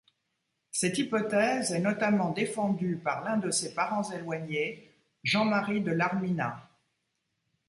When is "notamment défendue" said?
1.79-2.97